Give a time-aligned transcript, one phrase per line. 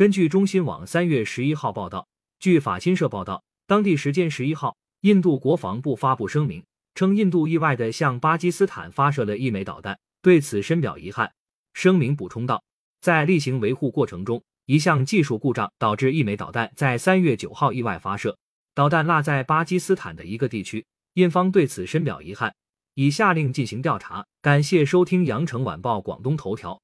[0.00, 2.08] 根据中新网三月十一号报道
[2.38, 11.30] 据法新社报道当地时间十一号印度国防部发布声明称印度意外的向巴基斯坦发射了一枚导弹对此深表遗憾。
[11.74, 12.64] 声明补充道
[13.02, 18.38] 在例行维护过程中一项技术故障导致一枚导弹在三月九号意外发射
[18.74, 20.86] 导弹落在巴基斯坦的一个地区。
[21.12, 22.54] 印方对此深表遗憾
[22.94, 26.80] 已下令进行调查感谢收听羊城晚报广东头条。